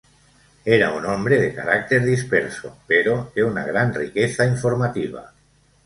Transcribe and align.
Era 0.77 0.91
un 0.93 1.05
hombre 1.05 1.39
de 1.39 1.53
carácter 1.53 2.03
disperso 2.03 2.75
pero 2.87 3.31
de 3.35 3.43
una 3.43 3.63
gran 3.67 3.93
riqueza 3.93 4.47
informativa. 4.47 5.31